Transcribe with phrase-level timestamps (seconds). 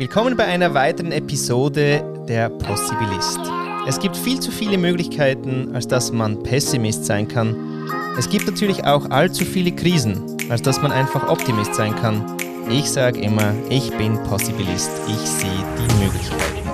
[0.00, 3.40] Willkommen bei einer weiteren Episode der Possibilist.
[3.88, 7.56] Es gibt viel zu viele Möglichkeiten, als dass man Pessimist sein kann.
[8.16, 12.24] Es gibt natürlich auch allzu viele Krisen, als dass man einfach Optimist sein kann.
[12.70, 14.88] Ich sage immer, ich bin Possibilist.
[15.08, 16.68] Ich sehe die Möglichkeiten.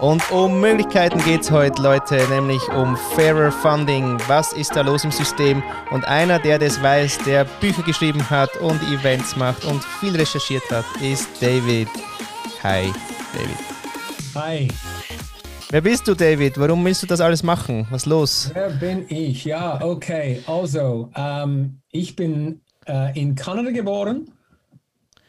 [0.00, 4.18] Und um Möglichkeiten geht es heute, Leute, nämlich um fairer Funding.
[4.28, 5.64] Was ist da los im System?
[5.90, 10.62] Und einer, der das weiß, der Bücher geschrieben hat und Events macht und viel recherchiert
[10.70, 11.88] hat, ist David.
[12.62, 12.92] Hi,
[13.32, 13.56] David.
[14.34, 14.68] Hi.
[15.70, 16.58] Wer bist du, David?
[16.58, 17.86] Warum willst du das alles machen?
[17.90, 18.50] Was ist los?
[18.52, 19.44] Wer bin ich?
[19.44, 20.42] Ja, okay.
[20.46, 24.32] Also, ähm, ich bin äh, in Kanada geboren.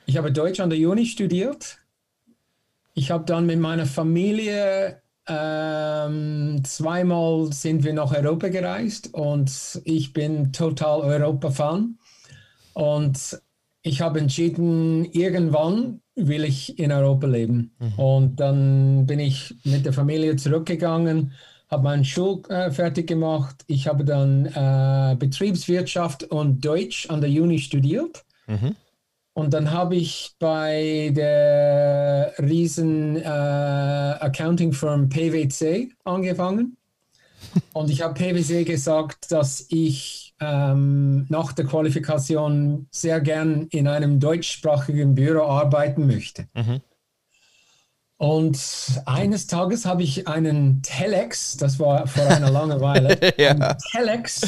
[0.08, 1.78] Ich habe Deutsch an der Uni studiert.
[2.96, 10.14] Ich habe dann mit meiner Familie ähm, zweimal sind wir nach Europa gereist und ich
[10.14, 12.00] bin total Europa-Fan.
[12.74, 13.40] Und
[13.90, 17.72] ich habe entschieden, irgendwann will ich in Europa leben.
[17.80, 17.94] Mhm.
[18.00, 21.34] Und dann bin ich mit der Familie zurückgegangen,
[21.70, 23.64] habe meinen Schul äh, fertig gemacht.
[23.68, 28.24] Ich habe dann äh, Betriebswirtschaft und Deutsch an der Uni studiert.
[28.48, 28.76] Mhm.
[29.34, 36.78] Und dann habe ich bei der riesen äh, Accounting Firm PwC angefangen.
[37.74, 44.20] Und ich habe PwC gesagt, dass ich ähm, nach der Qualifikation sehr gern in einem
[44.20, 46.48] deutschsprachigen Büro arbeiten möchte.
[46.54, 46.82] Mhm.
[48.18, 48.60] Und
[49.06, 53.52] eines Tages habe ich einen Telex, das war vor einer langen Weile, ja.
[53.52, 54.42] einen Telex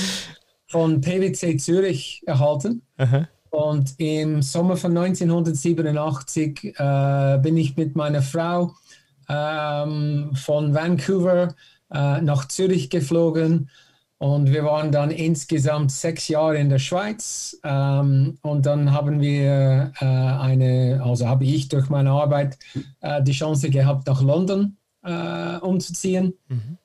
[0.67, 2.81] von PwC Zürich erhalten.
[2.97, 3.27] Mhm.
[3.49, 8.73] Und im Sommer von 1987 äh, bin ich mit meiner Frau
[9.27, 11.53] ähm, von Vancouver
[11.93, 13.69] äh, nach Zürich geflogen
[14.21, 17.59] und wir waren dann insgesamt sechs Jahre in der Schweiz.
[17.63, 22.59] Ähm, und dann haben wir äh, eine, also habe ich durch meine Arbeit
[22.99, 26.35] äh, die Chance gehabt, nach London äh, umzuziehen.
[26.49, 26.77] Mhm.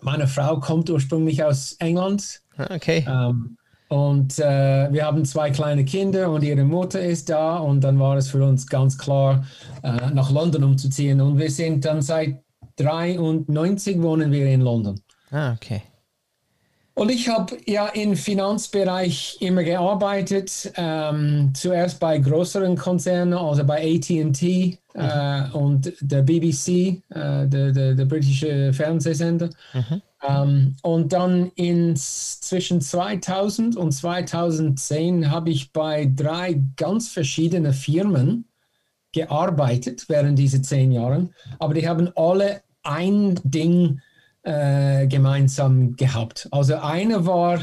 [0.00, 2.42] Meine Frau kommt ursprünglich aus England.
[2.56, 3.04] Ah, okay.
[3.04, 3.56] Ähm,
[3.88, 7.56] und äh, wir haben zwei kleine Kinder und ihre Mutter ist da.
[7.56, 9.44] Und dann war es für uns ganz klar,
[9.82, 11.20] äh, nach London umzuziehen.
[11.20, 12.38] Und wir sind dann seit
[12.76, 15.00] 93 wohnen wir in London.
[15.32, 15.82] Ah, okay.
[16.96, 23.96] Und ich habe ja im Finanzbereich immer gearbeitet, ähm, zuerst bei größeren Konzernen, also bei
[23.96, 24.78] ATT mhm.
[24.94, 29.50] äh, und der BBC, äh, der, der, der, britische Fernsehsender.
[29.72, 30.02] Mhm.
[30.22, 38.44] Ähm, und dann in, zwischen 2000 und 2010 habe ich bei drei ganz verschiedenen Firmen
[39.10, 44.00] gearbeitet während dieser zehn Jahren, aber die haben alle ein Ding
[44.44, 46.48] äh, gemeinsam gehabt.
[46.50, 47.60] Also eine war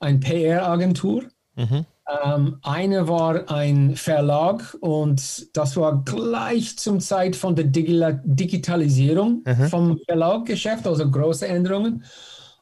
[0.00, 1.86] eine PR-Agentur, mhm.
[2.24, 9.42] ähm, eine war ein Verlag und das war gleich zum Zeit von der Digi Digitalisierung
[9.44, 9.68] mhm.
[9.68, 12.04] vom Verlaggeschäft, also große Änderungen.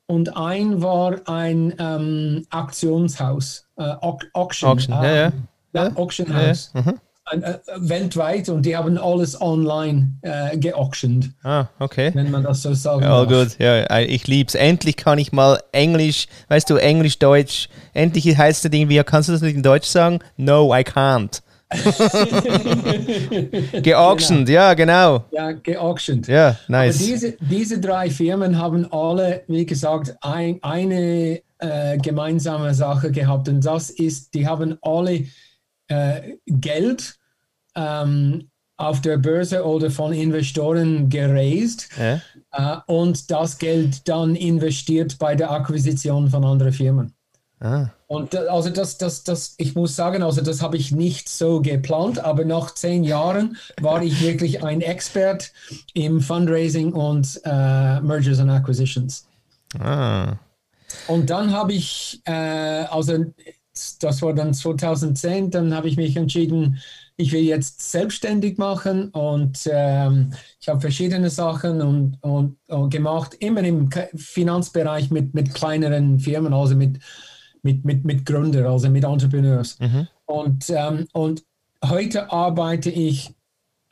[0.06, 5.32] Und ein war ein ähm, Auktionshaus, äh, Auction, Auction, ja, ja.
[5.72, 6.70] ja, Auction House.
[6.74, 7.00] Mhm.
[7.30, 11.30] Äh, weltweit und die haben alles online äh, geauctioned.
[11.42, 12.10] Ah, okay.
[12.12, 13.58] Wenn man das so sagen Oh, gut.
[13.58, 14.54] Ja, ich lieb's.
[14.54, 17.70] Endlich kann ich mal Englisch, weißt du, Englisch, Deutsch.
[17.94, 20.18] Endlich heißt das Ding, wie kannst du das nicht in Deutsch sagen?
[20.36, 21.40] No, I can't.
[23.82, 24.60] geauctioned, genau.
[24.60, 25.24] ja, genau.
[25.30, 26.28] Ja, geauctioned.
[26.28, 26.96] Ja, nice.
[26.96, 33.48] Aber diese, diese drei Firmen haben alle, wie gesagt, ein, eine äh, gemeinsame Sache gehabt
[33.48, 35.24] und das ist, die haben alle
[35.88, 37.18] äh, Geld
[37.74, 42.20] ähm, auf der Börse oder von Investoren geraced ja.
[42.52, 47.14] äh, und das Geld dann investiert bei der Akquisition von anderen Firmen.
[47.60, 47.88] Ah.
[48.08, 52.18] Und also das, das, das, ich muss sagen, also das habe ich nicht so geplant,
[52.18, 55.52] aber nach zehn Jahren war ich wirklich ein Expert
[55.94, 59.26] im Fundraising und äh, Mergers and Acquisitions.
[59.78, 60.34] Ah.
[61.08, 62.32] Und dann habe ich, äh,
[62.90, 63.24] also
[64.00, 66.80] das war dann 2010, dann habe ich mich entschieden,
[67.16, 73.34] ich will jetzt selbstständig machen und ähm, ich habe verschiedene Sachen und, und, und, gemacht,
[73.38, 76.98] immer im Finanzbereich mit, mit kleineren Firmen, also mit,
[77.62, 79.78] mit, mit, mit Gründern, also mit Entrepreneurs.
[79.78, 80.08] Mhm.
[80.26, 81.44] Und, ähm, und
[81.84, 83.32] heute arbeite ich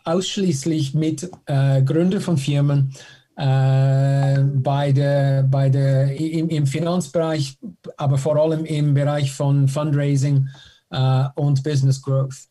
[0.05, 2.93] ausschließlich mit äh, Gründern von Firmen
[3.37, 7.59] äh, bei der, bei der, im, im, Finanzbereich,
[7.97, 10.49] aber vor allem im Bereich von Fundraising
[10.91, 12.49] äh, und Business Growth.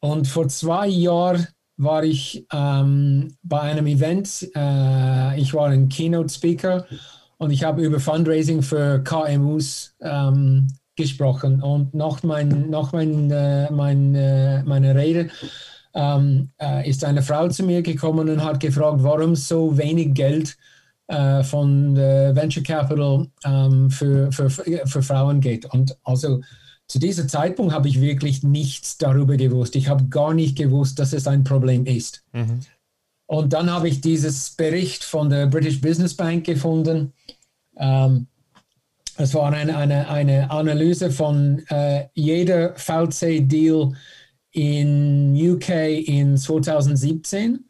[0.00, 1.46] Und vor zwei Jahren
[1.76, 6.86] war ich ähm, bei einem Event, äh, ich war ein Keynote Speaker
[7.38, 11.62] und ich habe über Fundraising für KMUs ähm, gesprochen.
[11.62, 15.30] Und nach, mein, nach mein, äh, mein, äh, meiner Rede
[15.94, 20.56] ähm, äh, ist eine Frau zu mir gekommen und hat gefragt, warum so wenig Geld
[21.08, 25.66] äh, von Venture Capital ähm, für, für, für Frauen geht.
[25.66, 26.40] Und also
[26.86, 29.74] zu diesem Zeitpunkt habe ich wirklich nichts darüber gewusst.
[29.76, 32.24] Ich habe gar nicht gewusst, dass es ein Problem ist.
[32.32, 32.60] Mhm.
[33.26, 37.12] Und dann habe ich dieses Bericht von der British Business Bank gefunden.
[37.76, 38.26] Ähm,
[39.16, 43.94] es war eine, eine, eine Analyse von äh, jeder VC-Deal
[44.54, 45.68] in UK
[46.06, 47.68] in 2017.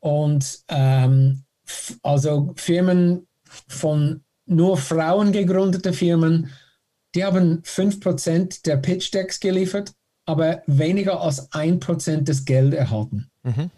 [0.00, 1.42] Und ähm,
[2.02, 3.26] also Firmen
[3.68, 6.50] von nur Frauen gegründete Firmen,
[7.14, 9.92] die haben 5% der Pitch Decks geliefert,
[10.26, 13.28] aber weniger als 1% des Geld erhalten.
[13.42, 13.70] Mhm.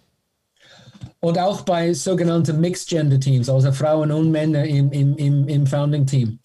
[1.20, 5.66] Und auch bei sogenannten Mixed Gender Teams, also Frauen und Männer im, im, im, im
[5.66, 6.38] Founding Team.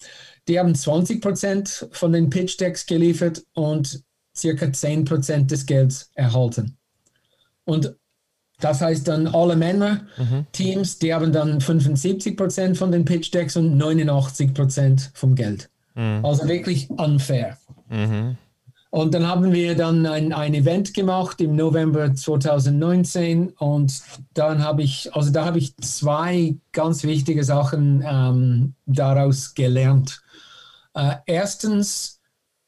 [0.48, 4.02] Die haben 20% von den Pitch Decks geliefert und
[4.36, 6.76] circa 10% des Gelds erhalten.
[7.64, 7.94] Und
[8.60, 10.46] das heißt dann alle Männer mhm.
[10.52, 15.70] Teams, die haben dann 75% von den Pitch Decks und 89% vom Geld.
[15.94, 16.24] Mhm.
[16.24, 17.58] Also wirklich unfair.
[17.88, 18.36] Mhm.
[18.90, 24.00] Und dann haben wir dann ein, ein Event gemacht im November 2019 und
[24.34, 30.22] dann habe ich, also da habe ich zwei ganz wichtige Sachen ähm, daraus gelernt.
[30.94, 32.13] Äh, erstens,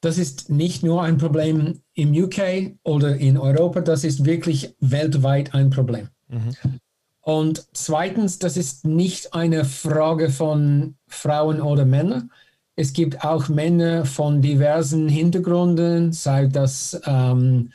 [0.07, 5.55] das ist nicht nur ein Problem im UK oder in Europa, das ist wirklich weltweit
[5.55, 6.09] ein Problem.
[6.29, 6.55] Mhm.
[7.21, 12.31] Und zweitens, das ist nicht eine Frage von Frauen oder Männern
[12.77, 17.73] es gibt auch Männer von diversen Hintergründen, sei das ähm,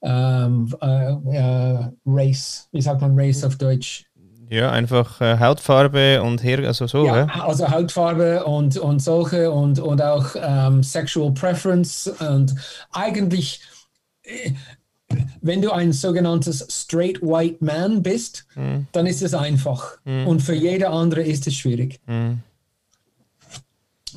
[0.00, 4.06] ähm, äh, äh, Race, wie sagt man Race auf Deutsch?
[4.50, 7.06] Ja, einfach äh, Hautfarbe und her, also so.
[7.06, 12.54] Ja, ja, also Hautfarbe und, und solche und, und auch ähm, Sexual Preference und
[12.92, 13.60] eigentlich,
[14.22, 14.52] äh,
[15.40, 18.86] wenn du ein sogenanntes Straight White Man bist, mhm.
[18.92, 20.26] dann ist es einfach mhm.
[20.26, 22.00] und für jeder andere ist es schwierig.
[22.06, 22.40] Mhm.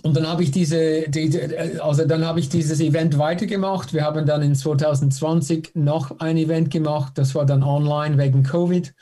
[0.03, 1.39] Und dann habe ich diese, die,
[1.79, 3.93] also dann habe ich dieses Event weitergemacht.
[3.93, 7.13] Wir haben dann in 2020 noch ein Event gemacht.
[7.15, 8.93] Das war dann online wegen Covid.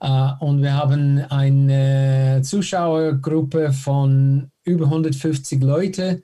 [0.00, 6.22] Uh, und wir haben eine Zuschauergruppe von über 150 Leute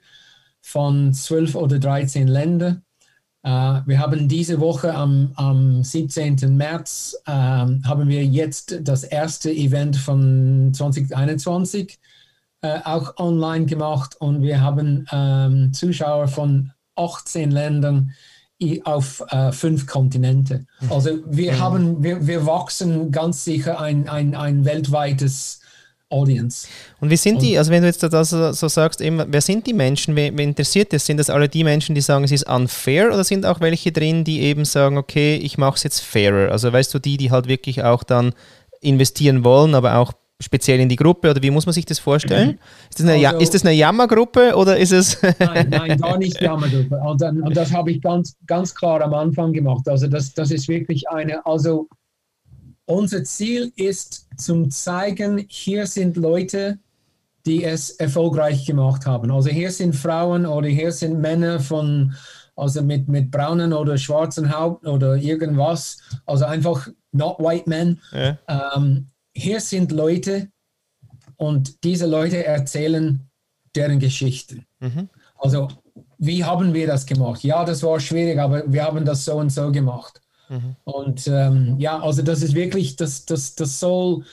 [0.61, 2.83] von 12 oder 13 Ländern.
[3.45, 6.55] Uh, wir haben diese Woche am, am 17.
[6.55, 11.99] März uh, haben wir jetzt das erste Event von 2021
[12.65, 18.13] äh, auch online gemacht und wir haben ähm, Zuschauer von 18 Ländern
[18.83, 20.65] auf äh, fünf Kontinente.
[20.89, 21.59] Also wir mhm.
[21.59, 25.59] haben, wir, wir wachsen ganz sicher ein, ein, ein weltweites
[26.09, 26.67] Audience.
[27.01, 29.65] Und wie sind die, also wenn du jetzt das so, so sagst, eben, wer sind
[29.67, 31.05] die Menschen, wer, wer interessiert das?
[31.05, 34.23] Sind das alle die Menschen, die sagen, es ist unfair oder sind auch welche drin,
[34.23, 36.51] die eben sagen, okay, ich mache es jetzt fairer?
[36.51, 38.33] Also weißt du, die, die halt wirklich auch dann
[38.81, 42.49] investieren wollen, aber auch speziell in die Gruppe oder wie muss man sich das vorstellen?
[42.49, 42.59] Mhm.
[42.89, 45.21] Ist, das eine, also, ist das eine Jammergruppe oder ist es.
[45.39, 46.97] nein, nein, gar nicht Jammergruppe.
[46.97, 49.87] Und, und, das habe ich ganz, ganz klar am Anfang gemacht.
[49.87, 51.87] Also das, das ist wirklich eine, also
[52.85, 56.79] unser Ziel ist zum zeigen, hier sind Leute,
[57.45, 59.31] die es erfolgreich gemacht haben.
[59.31, 62.13] Also hier sind Frauen oder hier sind Männer von,
[62.55, 65.97] also mit, mit braunen oder schwarzen Haupt oder irgendwas.
[66.25, 68.01] Also einfach not white men.
[68.11, 68.37] Ja.
[68.75, 70.49] Ähm, hier sind Leute
[71.37, 73.29] und diese Leute erzählen
[73.75, 74.65] deren Geschichten.
[74.79, 75.09] Mhm.
[75.37, 75.67] Also,
[76.17, 77.43] wie haben wir das gemacht?
[77.43, 80.21] Ja, das war schwierig, aber wir haben das so und so gemacht.
[80.49, 80.75] Mhm.
[80.85, 84.23] Und ähm, ja, also das ist wirklich, das, das, das soll,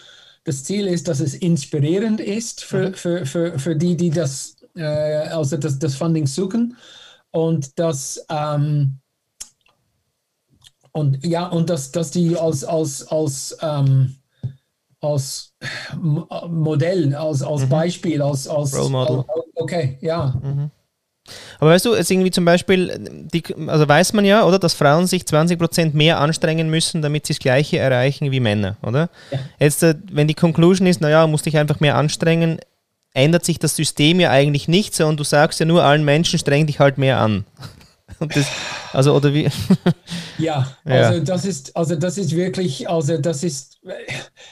[0.45, 2.95] das Ziel ist, dass es inspirierend ist für, mhm.
[2.95, 6.77] für, für, für die, die das, äh, also das, das Funding suchen.
[7.31, 8.99] Und dass, ähm,
[10.93, 14.17] und ja, und dass, dass die als, als, als ähm,
[15.03, 15.53] als
[16.01, 17.69] Modell, als, als mhm.
[17.69, 19.25] Beispiel, als, als Role Model.
[19.57, 20.35] okay, ja.
[20.43, 20.71] Mhm.
[21.61, 25.07] Aber weißt du, es irgendwie zum Beispiel, die, also weiß man ja, oder, dass Frauen
[25.07, 29.09] sich 20% mehr anstrengen müssen, damit sie das Gleiche erreichen wie Männer, oder?
[29.31, 29.39] Ja.
[29.61, 32.59] Jetzt, äh, wenn die Conclusion ist, naja, musst dich einfach mehr anstrengen,
[33.15, 36.39] ändert sich das System ja eigentlich nicht so und du sagst ja nur allen Menschen,
[36.39, 37.45] streng dich halt mehr an.
[38.19, 38.47] Das,
[38.93, 39.49] also, oder wie?
[40.39, 41.21] ja, also ja.
[41.21, 43.81] das ist, also das ist wirklich, also das ist,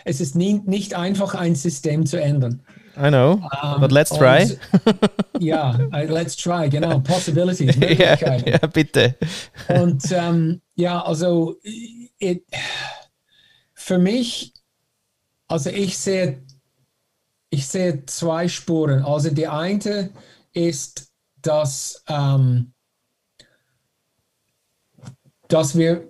[0.04, 2.62] es ist nie, nicht einfach, ein System zu ändern.
[2.96, 4.42] I know, um, but let's try.
[4.42, 8.48] Und, ja, let's try, genau, Possibilities, Möglichkeiten.
[8.48, 9.16] Ja, ja bitte.
[9.68, 11.56] Und ähm, ja, also
[12.18, 12.44] it,
[13.74, 14.52] für mich,
[15.48, 16.42] also ich sehe,
[17.48, 19.02] ich sehe zwei Spuren.
[19.04, 20.10] Also die eine
[20.52, 21.10] ist,
[21.42, 22.72] dass ähm,
[25.50, 26.04] dass wir,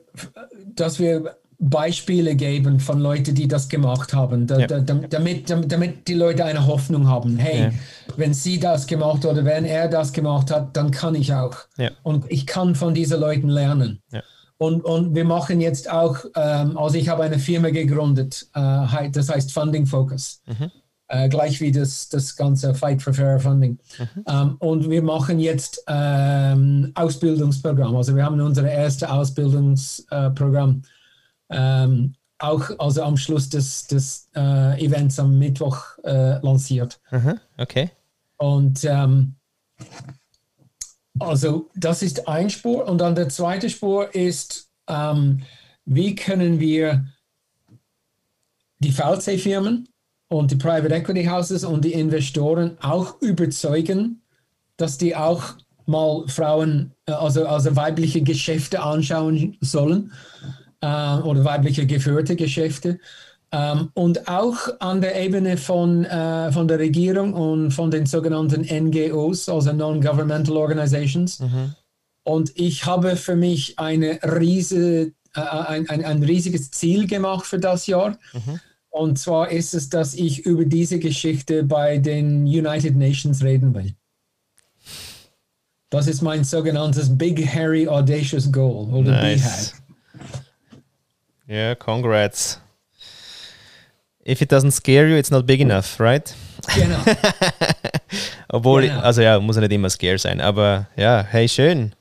[0.74, 4.66] dass wir Beispiele geben von Leuten, die das gemacht haben, da, Ja.
[4.66, 7.36] da, damit, damit die Leute eine Hoffnung haben.
[7.36, 7.70] Hey, Ja.
[8.16, 11.56] wenn sie das gemacht oder wenn er das gemacht hat, dann kann ich auch.
[11.76, 11.90] Ja.
[12.02, 14.00] Und ich kann von diesen Leuten lernen.
[14.56, 19.28] Und, und wir machen jetzt auch, ähm, also ich habe eine Firma gegründet, äh, das
[19.30, 20.42] heißt Funding Focus.
[21.12, 23.80] Äh, gleich wie das, das ganze Fight for Fair Funding.
[24.28, 27.96] Ähm, und wir machen jetzt ähm, Ausbildungsprogramm.
[27.96, 30.82] Also wir haben unser erstes Ausbildungsprogramm
[31.50, 37.00] ähm, auch also am Schluss des, des äh, Events am Mittwoch äh, lanciert.
[37.10, 37.90] Aha, okay.
[38.36, 39.34] Und ähm,
[41.18, 42.86] also das ist ein Spur.
[42.86, 45.42] Und dann der zweite Spur ist, ähm,
[45.84, 47.04] wie können wir
[48.78, 49.88] die VC-Firmen
[50.30, 54.22] und die Private Equity Houses und die Investoren auch überzeugen,
[54.76, 55.56] dass die auch
[55.86, 60.12] mal Frauen, äh, also, also weibliche Geschäfte anschauen sollen
[60.80, 63.00] äh, oder weibliche geführte Geschäfte.
[63.52, 68.62] Ähm, und auch an der Ebene von, äh, von der Regierung und von den sogenannten
[68.62, 71.40] NGOs, also Non-Governmental Organizations.
[72.22, 77.58] Und ich habe für mich eine riese, äh, ein, ein, ein riesiges Ziel gemacht für
[77.58, 78.16] das Jahr.
[78.90, 83.94] Und zwar ist es, dass ich über diese Geschichte bei den United Nations reden will.
[85.90, 89.74] Das ist mein sogenanntes Big Hairy Audacious Goal oder Nice.
[91.46, 91.52] BHAG.
[91.56, 92.60] Ja, congrats.
[94.26, 96.32] If it doesn't scare you, it's not big enough, right?
[96.74, 96.98] Genau.
[98.48, 99.00] Obwohl, Genau.
[99.00, 101.92] also ja, muss ja nicht immer scare sein, aber ja, hey, schön.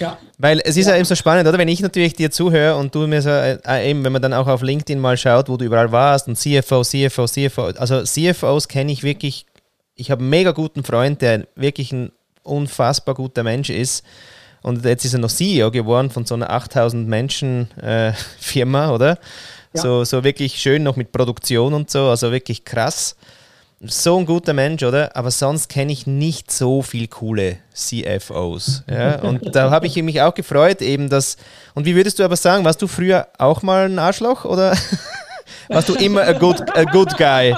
[0.00, 1.58] Ja, Weil es ist ja, eben so spannend, oder?
[1.58, 4.46] Wenn ich natürlich dir zuhöre und du mir so, äh, eben, wenn man dann auch
[4.46, 8.92] auf LinkedIn mal schaut, wo du überall warst und CFO, CFO, CFO, also CFOs kenne
[8.92, 9.46] ich wirklich,
[9.94, 12.12] ich habe einen mega guten Freund, der wirklich ein
[12.42, 14.04] unfassbar guter Mensch ist.
[14.62, 19.18] Und jetzt ist er noch CEO geworden von so einer 8000 Menschen äh, Firma, oder?
[19.74, 19.82] Ja.
[19.82, 23.16] So, so wirklich schön noch mit Produktion und so, also wirklich krass.
[23.80, 25.14] So ein guter Mensch, oder?
[25.14, 28.82] Aber sonst kenne ich nicht so viel coole CFOs.
[28.88, 29.20] Ja?
[29.20, 31.36] Und da habe ich mich auch gefreut, eben dass.
[31.74, 34.74] Und wie würdest du aber sagen, warst du früher auch mal ein Arschloch oder
[35.68, 37.54] warst du immer a good, a good guy?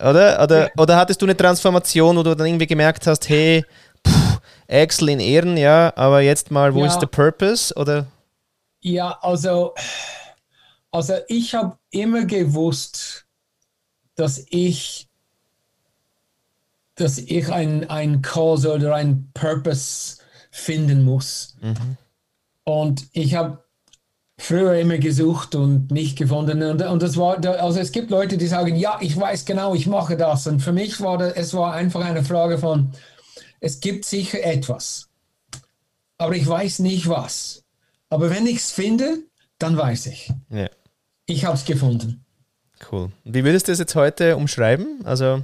[0.00, 0.42] Oder?
[0.42, 3.64] Oder, oder hattest du eine Transformation, wo du dann irgendwie gemerkt hast, hey,
[4.06, 6.86] pff, Excel in Ehren, ja, aber jetzt mal, wo Ja.
[6.86, 7.74] ist der Purpose?
[7.74, 8.06] Oder?
[8.80, 9.74] Ja, also,
[10.90, 13.24] also ich habe immer gewusst,
[14.16, 15.08] dass ich,
[16.96, 20.18] dass ich ein, ein Cause oder ein Purpose
[20.50, 21.56] finden muss.
[22.64, 23.64] Und ich habe
[24.38, 26.62] früher immer gesucht und nicht gefunden.
[26.62, 29.86] Und, und das war, also es gibt Leute, die sagen, ja, ich weiß genau, ich
[29.86, 30.46] mache das.
[30.46, 32.92] Und für mich war das, es war einfach eine Frage von,
[33.60, 35.08] es gibt sicher etwas,
[36.18, 37.62] aber ich weiß nicht was.
[38.10, 39.18] Aber wenn ich es finde,
[39.58, 40.32] dann weiß ich.
[40.50, 40.68] Ja,
[41.26, 42.24] Ich habe es gefunden.
[42.90, 43.12] cool.
[43.24, 45.00] Wie würdest du es jetzt heute umschreiben?
[45.04, 45.42] Also,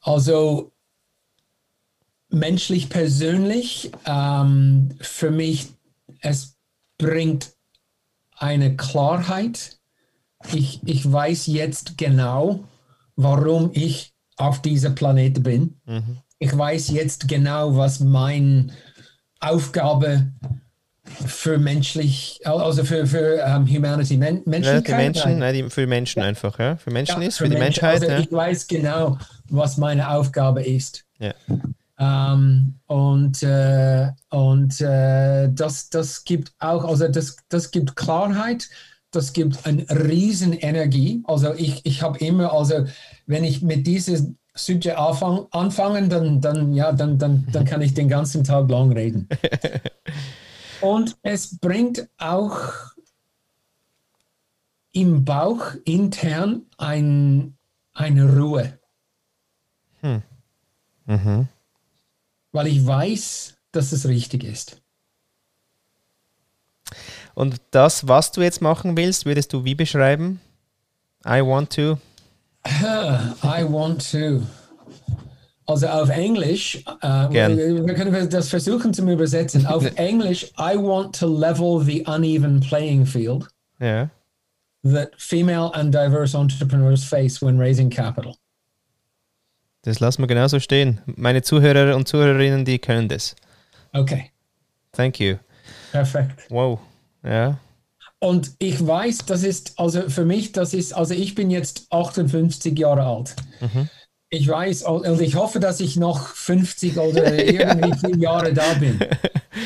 [0.00, 0.72] Also
[2.28, 5.68] menschlich persönlich, ähm, für mich,
[6.20, 6.56] es
[6.98, 7.52] bringt
[8.36, 9.78] eine Klarheit.
[10.52, 12.64] Ich, ich weiß jetzt genau,
[13.14, 15.80] warum ich auf diesem Planeten bin.
[16.38, 18.74] Ich weiß jetzt genau, was meine
[19.38, 20.32] Aufgabe
[21.04, 24.96] für menschlich, also für, für ähm, Humanity, Men ja, die Menschlichkeit.
[24.96, 25.54] Menschen, Nein.
[25.54, 26.76] die, für Menschen einfach, ja?
[26.76, 27.84] Für Menschen Ja, ist, für, die Menschen.
[27.84, 28.02] Menschheit.
[28.02, 28.18] Also ja.
[28.20, 29.18] Ich weiß genau,
[29.48, 31.04] was meine Aufgabe ist.
[31.18, 31.34] Ja.
[31.98, 38.68] Ähm, und äh, und äh, das, das gibt auch, also das, das gibt Klarheit,
[39.10, 41.22] das gibt eine riesen Energie.
[41.24, 42.86] Also ich, ich habe immer, also
[43.26, 47.94] wenn ich mit diesem Subjekt anfang, anfangen, dann, dann, ja, dann, dann, dann kann ich
[47.94, 49.28] den ganzen Tag lang reden.
[50.82, 52.72] und es bringt auch
[54.92, 57.56] im Bauch intern ein,
[57.94, 58.78] eine Ruhe.
[62.52, 64.82] Weil ich weiß, dass es richtig ist.
[67.34, 70.40] Und das, was du jetzt machen willst, würdest du wie beschreiben?
[71.24, 71.98] I want to.
[72.66, 74.42] I want to.
[75.66, 79.64] Also auf Englisch, äh, wir, können das versuchen zu übersetzen.
[79.66, 83.46] Auf Englisch, I want to level the uneven playing field
[83.80, 84.10] Ja.
[84.82, 88.34] that female and diverse entrepreneurs face when raising capital.
[89.82, 91.00] Das lassen wir genauso stehen.
[91.06, 93.34] Meine Zuhörer und Zuhörerinnen, die können das.
[93.92, 94.30] Okay,
[94.92, 95.36] Thank you.
[95.92, 96.46] perfekt.
[96.50, 96.80] Wow.
[97.24, 97.58] Ja.
[98.18, 102.78] Und ich weiß, das ist, also für mich, das ist, also ich bin jetzt 58
[102.78, 103.34] Jahre alt.
[104.34, 108.98] Ich weiß und ich hoffe, dass ich noch 50 oder irgendwie vier Jahre da bin.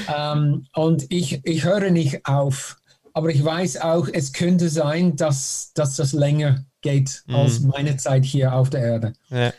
[0.08, 2.76] Ähm, und ich, ich höre nicht auf.
[3.12, 7.34] Aber ich weiß auch, es könnte sein, dass, dass das länger geht mhm.
[7.36, 9.12] als meine Zeit hier auf der Erde.
[9.30, 9.52] Ja.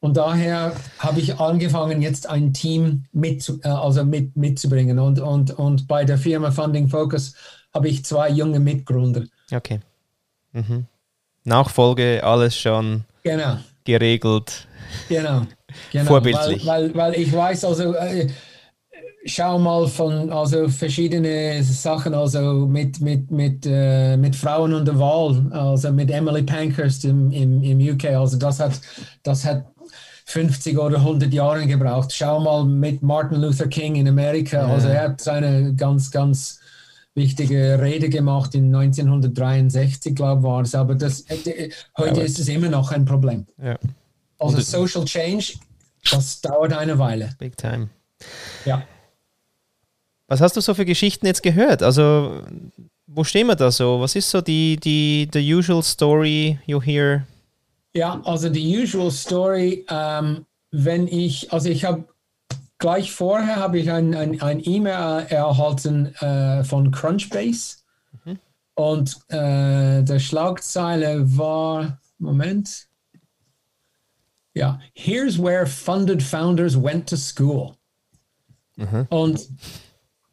[0.00, 4.98] Und daher habe ich angefangen, jetzt ein Team mit, äh, also mit, mitzubringen.
[4.98, 7.34] Und, und, und bei der Firma Funding Focus
[7.72, 9.24] habe ich zwei junge Mitgründer.
[9.52, 9.80] Okay.
[10.52, 10.86] Mhm.
[11.44, 13.58] Nachfolge, alles schon genau.
[13.84, 14.66] Geregelt.
[15.08, 15.42] Genau.
[15.92, 16.04] genau.
[16.04, 16.66] Vorbildlich.
[16.66, 18.28] Weil, weil, weil ich weiß, also äh,
[19.26, 24.98] schau mal von also verschiedene Sachen, also mit, mit, mit, äh, mit Frauen und der
[24.98, 28.80] Wahl, also mit Emily Pankhurst im, im, im UK, also das hat,
[29.22, 29.64] das hat
[30.26, 32.12] 50 oder 100 Jahren gebraucht.
[32.12, 34.66] Schau mal mit Martin Luther King in Amerika.
[34.66, 34.74] Ja.
[34.74, 36.60] Also er hat seine ganz, ganz
[37.14, 40.74] wichtige Rede gemacht in 1963, glaube ich, war es.
[40.74, 43.46] Aber das, äh, heute ja, ist es immer noch ein Problem.
[43.62, 43.78] Ja.
[44.38, 45.54] Also Social Change,
[46.10, 47.30] das dauert eine Weile.
[47.38, 47.88] Big time.
[48.64, 48.82] Ja.
[50.26, 51.82] Was hast du so für Geschichten jetzt gehört?
[51.82, 52.42] Also,
[53.06, 54.00] wo stehen wir da so?
[54.00, 57.26] Was ist so die, die the usual story you hear
[57.94, 62.04] ja, also die usual story, ähm, wenn ich, also ich habe
[62.84, 67.78] gleich vorher habe ich ein, ein, ein E-Mail erhalten äh, von Crunchbase
[68.26, 68.38] mhm.
[68.74, 72.88] und äh, der Schlagzeile war, Moment,
[74.52, 77.74] ja, here's where funded founders went to school.
[78.76, 79.06] Mhm.
[79.08, 79.48] Und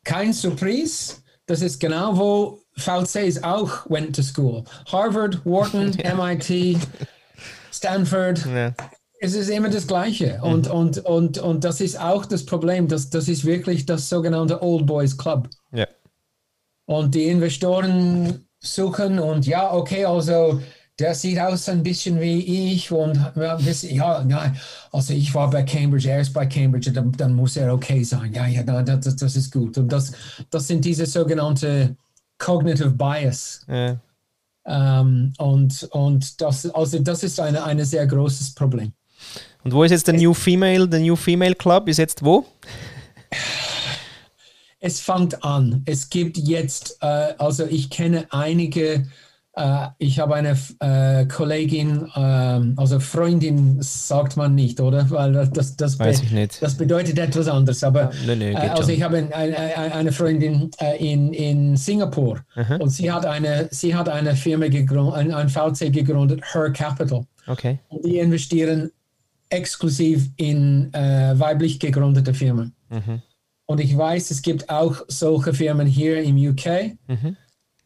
[0.03, 4.65] kein Surprise, das ist genau wo VCs auch went to school.
[4.91, 6.77] Harvard, Wharton, MIT.
[7.71, 8.45] Stanford.
[8.45, 8.73] Ja.
[9.23, 10.39] Es ist immer das Gleiche.
[10.39, 10.51] Mhm.
[10.51, 12.87] Und, und, und, und das ist auch das Problem.
[12.87, 15.47] Das, das ist wirklich das sogenannte Old Boys Club.
[15.71, 15.87] Ja.
[16.85, 20.61] Und die Investoren suchen und ja, okay, also
[20.99, 23.57] der sieht aus ein bisschen wie ich und ja,
[24.27, 24.53] ja,
[24.91, 28.33] also ich war bei Cambridge, er ist bei Cambridge, dann, dann muss er okay sein.
[28.33, 29.77] Ja, ja, das, das ist gut.
[29.77, 30.11] Und das,
[30.49, 31.95] das sind diese sogenannte
[32.39, 33.65] Cognitive Bias.
[33.67, 33.97] Ja.
[34.65, 38.93] Ähm, und und das, also das ist ein eine sehr großes Problem.
[39.63, 41.87] Und wo ist jetzt der New Female, der New Female Club?
[41.87, 42.45] Ist jetzt wo?
[44.79, 45.83] Es fängt an.
[45.85, 49.05] Es gibt jetzt, äh, also ich kenne einige
[49.53, 55.09] äh, ich habe eine äh, Kollegin, äh, also Freundin sagt man nicht, oder?
[55.09, 56.61] Weil das, das, Weiß ich nicht.
[56.61, 57.83] das bedeutet etwas anderes.
[57.83, 58.91] Aber nee, nee, äh, also schon.
[58.91, 62.77] ich habe eine, eine Freundin äh, in, in Singapur Aha.
[62.77, 67.25] und sie hat eine, sie hat eine Firma gegründet, ein, ein VC gegründet, Her Capital.
[67.47, 67.79] Okay.
[67.89, 68.91] Und die investieren
[69.51, 72.73] exklusiv in äh, weiblich gegründete Firmen.
[72.89, 73.21] Mhm.
[73.65, 76.97] Und ich weiß, es gibt auch solche Firmen hier im UK.
[77.07, 77.37] Mhm.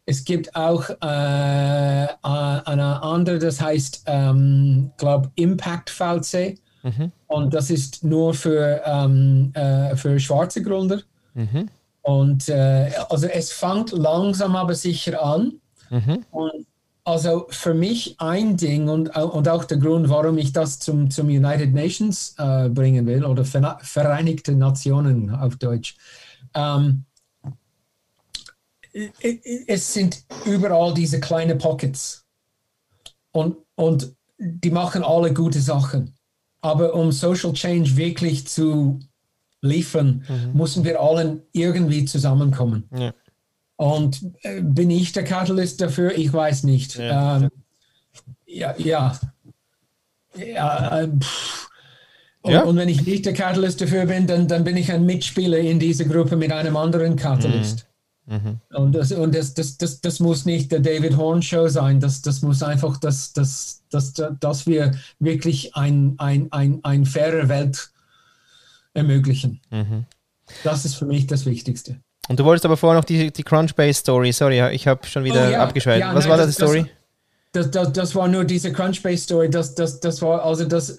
[0.08, 6.60] Es gibt auch äh, eine andere, das heißt, ähm, glaube Impact VC.
[6.84, 7.12] Mhm.
[7.28, 11.01] Und das ist nur für, ähm, äh, für schwarze Gründer.
[11.34, 11.69] Mhm.
[12.01, 15.54] Und äh, also es fängt langsam aber sicher an.
[15.89, 16.23] Mhm.
[16.30, 16.67] Und
[17.06, 21.28] also für mich ein Ding und, und auch der Grund, warum ich das zum, zum
[21.28, 25.96] United Nations äh, bringen will oder Vereinigte Nationen auf Deutsch.
[26.56, 27.06] Ähm,
[29.68, 32.26] es sind überall diese kleinen Pockets.
[33.32, 36.15] Und, und die machen alle gute Sachen.
[36.62, 39.00] Aber um Social Change wirklich zu
[39.62, 40.58] liefern, mhm.
[40.58, 42.89] müssen wir allen irgendwie zusammenkommen.
[42.98, 43.13] Ja.
[43.77, 46.17] Und äh, bin ich der Catalyst dafür?
[46.17, 46.95] Ich weiß nicht.
[46.95, 47.49] Ja, ähm,
[48.45, 48.75] ja.
[48.77, 49.19] ja.
[50.35, 51.07] ja äh,
[52.41, 52.63] und, ja.
[52.63, 55.79] und, wenn ich nicht der Catalyst dafür bin, dann, dann bin ich ein Mitspieler in
[55.79, 57.79] dieser Gruppe mit einem anderen Catalyst.
[57.79, 57.95] Mhm.
[58.27, 58.59] Mhm.
[58.73, 62.21] Und, das, und das, das, das, das muss nicht der David Horn Show sein, das,
[62.21, 67.91] das muss einfach, dass, dass, dass, dass wir wirklich ein, ein, ein, ein faire Welt
[68.93, 69.61] ermöglichen.
[69.69, 70.05] Mhm.
[70.63, 71.99] Das ist für mich das Wichtigste.
[72.27, 75.51] Und du wolltest aber vorher noch die, die Crunchbase-Story, sorry, ich habe schon wieder oh,
[75.51, 75.63] ja.
[75.63, 76.01] abgeschaltet.
[76.01, 76.85] Ja, Was nein, war das, die Story?
[77.51, 80.97] Das, das, das, war nur diese Crunchbase-Story, das, das, das war also das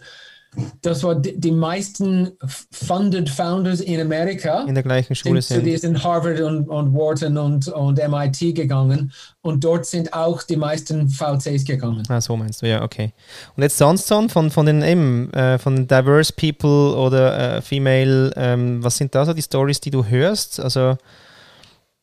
[0.83, 2.33] das war die, die, meisten
[2.71, 4.65] funded Founders in Amerika.
[4.65, 5.57] In der gleichen Schule sind.
[5.57, 5.67] sind.
[5.67, 10.57] Die sind Harvard und, und Wharton und, und MIT gegangen und dort sind auch die
[10.57, 12.03] meisten VCs gegangen.
[12.09, 13.13] Ah, so meinst du, ja, okay.
[13.57, 18.83] Und jetzt sonst von, von den eben, äh, von Diverse People oder äh, Female, ähm,
[18.83, 20.61] was sind da so die Stories, die du hörst?
[20.61, 20.97] Also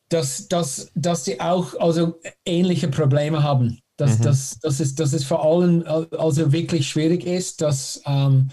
[0.08, 3.80] dass, dass, dass sie auch also ähnliche Probleme haben.
[3.96, 4.22] Dass, mhm.
[4.24, 5.84] dass, dass, es, dass es vor allem
[6.18, 8.48] also wirklich schwierig ist, dass ähm,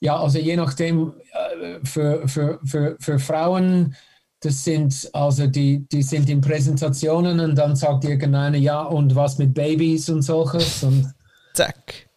[0.00, 3.94] ja, also je nachdem äh, für, für, für, für Frauen,
[4.40, 9.36] das sind also die, die sind in Präsentationen und dann sagt irgendeiner, ja, und was
[9.36, 11.12] mit Babys und solches und
[11.54, 12.08] zack.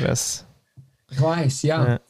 [0.00, 0.46] Was?
[1.10, 1.88] Ich weiß, ja.
[1.88, 2.00] ja.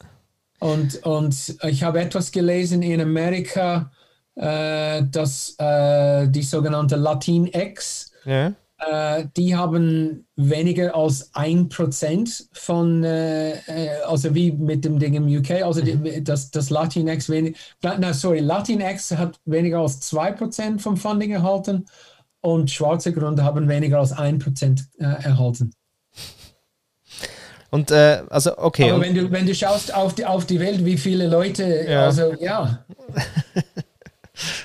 [0.59, 3.91] Und, und ich habe etwas gelesen in Amerika,
[4.35, 8.53] äh, dass äh, die sogenannte Latinx, ja.
[8.89, 15.13] Äh, die haben weniger als ein Prozent von, äh, äh, also wie mit dem Ding
[15.13, 16.23] im UK, also die, mhm.
[16.23, 21.85] das, das Latinx, wenig, na, sorry, Latinx hat weniger als zwei Prozent vom Funding erhalten
[22.41, 25.71] und schwarze Gründe haben weniger als ein Prozent äh, erhalten.
[27.71, 28.91] Und äh, also, okay.
[28.91, 32.05] Aber wenn du, wenn du schaust auf die, auf die Welt, wie viele Leute, ja.
[32.05, 32.85] also ja.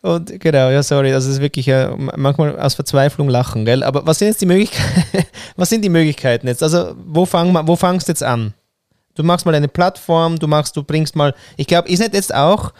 [0.00, 3.82] Und genau, ja, sorry, das ist wirklich äh, manchmal aus Verzweiflung lachen, gell?
[3.82, 5.26] Aber was sind jetzt die Möglichkeiten?
[5.56, 6.62] was sind die Möglichkeiten jetzt?
[6.62, 8.54] Also, wo, fang, wo fangst du jetzt an?
[9.16, 12.32] Du machst mal eine Plattform, du machst, du bringst mal, ich glaube, ist nicht jetzt
[12.32, 12.72] auch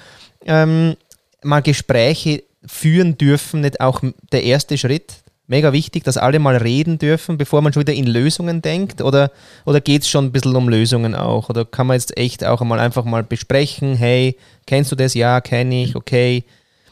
[0.47, 0.97] ähm,
[1.43, 4.01] mal Gespräche führen dürfen, nicht auch
[4.31, 5.15] der erste Schritt?
[5.49, 9.03] Mega wichtig, dass alle mal reden dürfen, bevor man schon wieder in Lösungen denkt?
[9.03, 9.33] Oder,
[9.65, 11.49] oder geht es schon ein bisschen um Lösungen auch?
[11.49, 15.15] Oder kann man jetzt echt auch einmal einfach mal besprechen, hey, kennst du das?
[15.15, 16.45] Ja, kenne ich, okay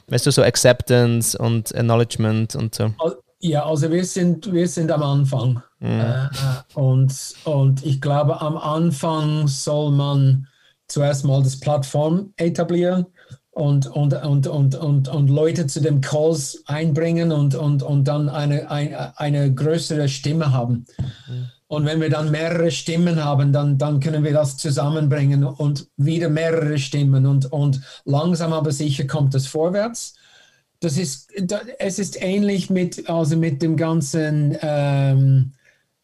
[0.08, 2.92] weißt du, so Acceptance und Acknowledgement und so.
[3.40, 5.62] Ja, also wir sind, wir sind am Anfang.
[5.80, 6.00] Mhm.
[6.00, 6.28] Äh,
[6.74, 10.48] und, und ich glaube, am Anfang soll man
[10.88, 13.06] zuerst mal das Plattform etablieren
[13.50, 18.28] und, und, und, und, und, und Leute zu dem Calls einbringen und, und, und dann
[18.28, 20.86] eine, eine, eine größere Stimme haben.
[20.98, 21.48] Mhm.
[21.68, 26.29] Und wenn wir dann mehrere Stimmen haben, dann, dann können wir das zusammenbringen und wieder
[26.29, 30.14] mehrere Stimmen und, und langsam aber sicher kommt es vorwärts.
[30.81, 31.33] Das ist,
[31.79, 35.52] es ist ähnlich mit, also mit dem ganzen ähm,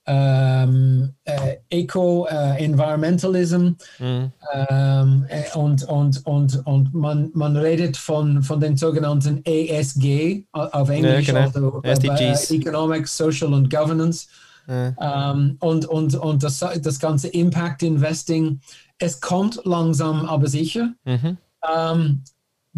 [0.06, 4.32] ähm, äh, Eco-Environmentalism äh, mhm.
[4.52, 10.88] ähm, äh, und, und, und, und man, man redet von, von den sogenannten ASG auf
[10.88, 11.80] Englisch, ja, genau.
[11.80, 12.50] also SDGs.
[12.50, 14.26] Economic, Social und Governance.
[14.68, 18.60] Ähm, und und, und das, das ganze Impact Investing,
[18.98, 20.94] es kommt langsam, aber sicher.
[21.04, 21.38] Mhm.
[21.68, 22.22] Ähm,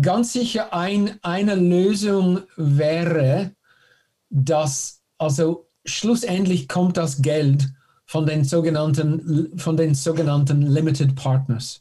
[0.00, 3.52] ganz sicher ein, eine Lösung wäre,
[4.30, 7.68] dass also schlussendlich kommt das Geld
[8.06, 11.80] von den sogenannten, von den sogenannten Limited Partners.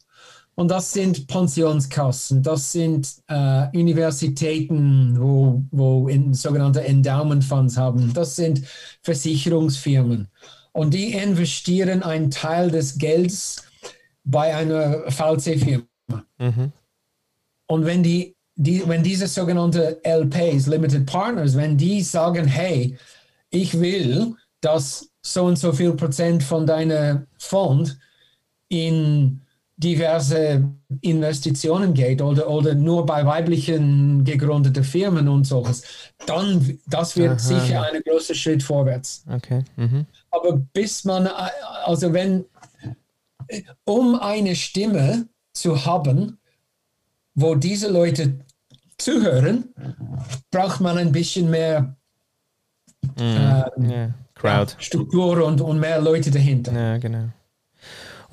[0.56, 8.14] Und das sind Pensionskassen, das sind äh, Universitäten, wo, wo in, sogenannte Endowment Funds haben,
[8.14, 8.62] das sind
[9.02, 10.28] Versicherungsfirmen.
[10.72, 13.64] Und die investieren einen Teil des Gelds
[14.24, 15.86] bei einer VC-Firma.
[16.38, 16.72] Mhm.
[17.68, 22.98] Und wenn, die, die, wenn diese sogenannte LPs, Limited Partners, wenn die sagen, hey,
[23.50, 27.98] ich will, dass so und so viel Prozent von deiner Fond
[28.70, 29.43] in
[29.84, 30.64] diverse
[31.02, 35.84] Investitionen geht oder, oder nur bei weiblichen gegründeten Firmen und solches,
[36.26, 37.40] dann das wird Aha.
[37.40, 39.26] sicher ein großer Schritt vorwärts.
[39.30, 39.64] Okay.
[39.76, 40.06] Mhm.
[40.32, 41.28] Aber bis man,
[41.86, 42.46] also wenn,
[43.84, 46.38] um eine Stimme zu haben,
[47.36, 48.40] wo diese Leute
[48.98, 49.74] zuhören,
[50.52, 51.96] braucht man ein bisschen mehr
[53.18, 54.14] mm, ähm, yeah.
[54.36, 54.76] Crowd.
[54.80, 56.72] Struktur und, und mehr Leute dahinter.
[56.74, 57.30] Ja, genau.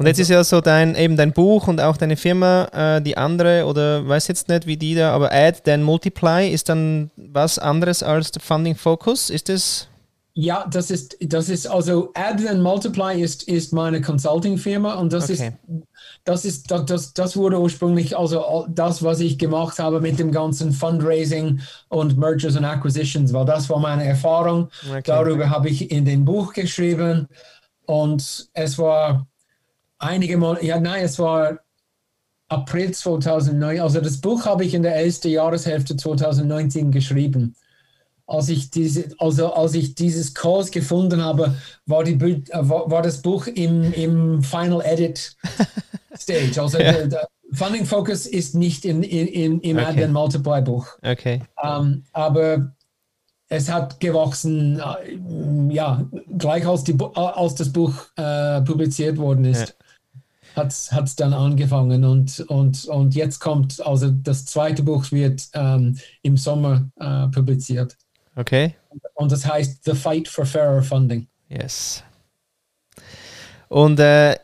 [0.00, 3.18] Und jetzt ist ja so dein, eben dein Buch und auch deine Firma, äh, die
[3.18, 7.58] andere, oder weiß jetzt nicht, wie die da, aber Add, then Multiply ist dann was
[7.58, 9.28] anderes als der Funding Focus.
[9.28, 9.88] Ist das?
[10.32, 15.24] Ja, das ist, das ist also Add, then Multiply ist, ist meine Consulting-Firma und das
[15.24, 15.32] okay.
[15.34, 15.84] ist,
[16.24, 20.72] das ist, das, das wurde ursprünglich also das, was ich gemacht habe mit dem ganzen
[20.72, 21.60] Fundraising
[21.90, 24.70] und Mergers and Acquisitions, weil das war meine Erfahrung.
[24.88, 25.02] Okay.
[25.04, 27.28] Darüber habe ich in dem Buch geschrieben
[27.84, 29.26] und es war
[30.00, 31.60] einige Mal, ja, nein, es war
[32.48, 33.80] April 2009.
[33.80, 37.54] Also das Buch habe ich in der ersten Jahreshälfte 2019 geschrieben.
[38.26, 41.54] Als ich, diese, also als ich dieses Kurs gefunden habe,
[41.86, 45.36] war, die, war, war das Buch im, im Final Edit
[46.16, 46.60] Stage.
[46.60, 46.92] Also ja.
[46.92, 49.86] der, der Funding Focus ist nicht in, in, im okay.
[49.86, 50.86] Advent Multiply Buch.
[51.02, 51.42] Okay.
[51.60, 52.72] Um, ähm, aber
[53.48, 56.04] es hat gewachsen, äh, ja,
[56.38, 59.70] gleich als, die, als das Buch äh, publiziert worden ist.
[59.70, 59.74] Ja
[60.56, 65.98] hat es dann angefangen und, und, und jetzt kommt, also das zweite Buch wird ähm,
[66.22, 67.96] im Sommer äh, publiziert.
[68.36, 68.74] Okay.
[69.14, 71.26] Und das heißt The Fight for Fairer Funding.
[71.48, 72.02] Yes.
[73.68, 74.36] Und äh,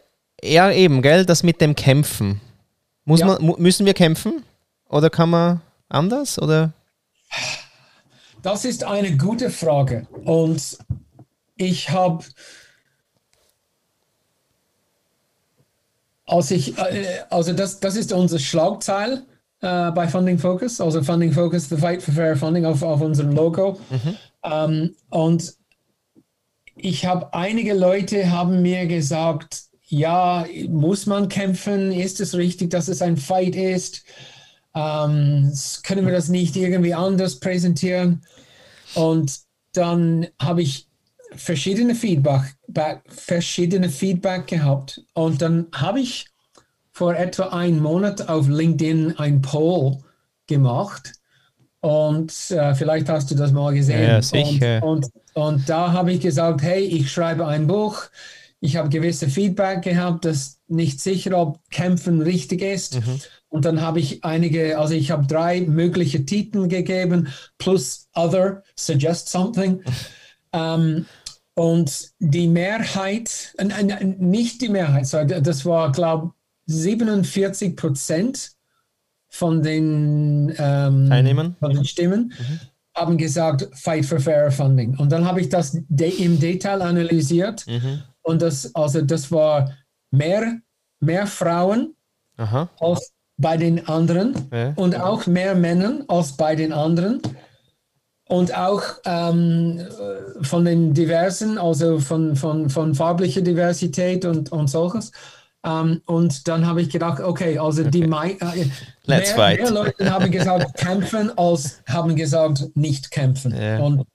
[0.42, 2.40] ja, eben, gell, das mit dem Kämpfen.
[3.04, 3.26] Muss ja.
[3.26, 4.42] man, müssen wir kämpfen?
[4.88, 6.40] Oder kann man anders?
[6.40, 6.72] Oder?
[8.42, 10.06] Das ist eine gute Frage.
[10.24, 10.78] Und
[11.56, 12.24] ich habe
[16.26, 19.22] als ich, äh, also das, das ist unser Schlagzeil
[19.60, 23.32] äh, bei Funding Focus, also Funding Focus, the Fight for Fair Funding auf, auf unserem
[23.32, 23.78] Logo.
[23.90, 24.16] Mhm.
[24.44, 25.54] Ähm, und
[26.76, 31.92] ich habe einige Leute haben mir gesagt, ja, muss man kämpfen?
[31.92, 34.04] Ist es richtig, dass es ein Fight ist?
[34.74, 35.52] Ähm,
[35.84, 38.22] können wir das nicht irgendwie anders präsentieren?
[38.94, 39.40] Und
[39.72, 40.85] dann habe ich
[41.36, 42.56] verschiedene Feedback,
[43.08, 45.02] verschiedene Feedback gehabt.
[45.14, 46.26] Und dann habe ich
[46.92, 49.98] vor etwa einem Monat auf LinkedIn ein Poll
[50.46, 51.12] gemacht.
[51.80, 54.02] Und äh, vielleicht hast du das mal gesehen.
[54.02, 54.82] Ja, sicher.
[54.82, 58.04] Und, und, und da habe ich gesagt, hey, ich schreibe ein Buch.
[58.60, 63.06] Ich habe gewisse Feedback gehabt, dass nicht sicher, ob Kämpfen richtig ist.
[63.06, 63.20] Mhm.
[63.48, 69.28] Und dann habe ich einige, also ich habe drei mögliche Titel gegeben, plus Other, Suggest
[69.28, 69.82] Something.
[70.52, 71.06] ähm,
[71.58, 76.32] und die Mehrheit, äh, nicht die Mehrheit, das war, glaube
[76.66, 78.52] ich, 47 Prozent
[79.28, 81.56] von den, ähm, Teilnehmern?
[81.58, 82.60] von den Stimmen mhm.
[82.94, 84.98] haben gesagt, Fight for Fairer Funding.
[84.98, 87.66] Und dann habe ich das de im Detail analysiert.
[87.66, 88.02] Mhm.
[88.22, 89.72] Und das, also das war
[90.10, 90.58] mehr,
[91.00, 91.94] mehr Frauen
[92.36, 92.68] Aha.
[92.80, 94.72] als bei den anderen ja.
[94.76, 97.22] und auch mehr Männer als bei den anderen.
[98.28, 99.86] Und auch ähm,
[100.42, 105.12] von den diversen, also von, von, von farblicher Diversität und, und solches.
[105.62, 107.90] Um, ähm, und dann habe ich gedacht, okay, also okay.
[107.90, 108.70] die äh,
[109.04, 109.60] Let's mehr, fight.
[109.60, 113.52] mehr Leute haben gesagt kämpfen, als haben gesagt nicht kämpfen.
[113.52, 113.80] Yeah.
[113.80, 114.06] Und,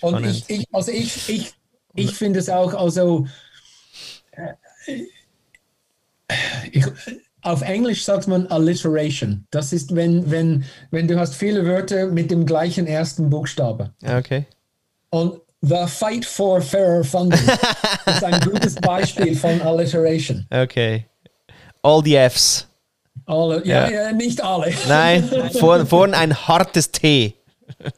[0.00, 1.54] und ich, ich, also ich, ich,
[1.94, 3.26] ich finde es auch, also
[4.32, 4.54] äh,
[6.72, 6.84] ich,
[7.48, 9.46] auf Englisch sagt man Alliteration.
[9.50, 13.90] Das ist, wenn, wenn, wenn du hast viele Wörter mit dem gleichen ersten Buchstabe.
[14.04, 14.46] Okay.
[15.10, 17.40] Und The Fight for Fairer Funding
[18.06, 20.46] ist ein gutes Beispiel von Alliteration.
[20.50, 21.06] Okay.
[21.82, 22.68] All the Fs.
[23.26, 23.90] Alle, ja, ja.
[23.90, 24.72] ja nicht alle.
[24.86, 27.34] Nein, vorne vor ein hartes T.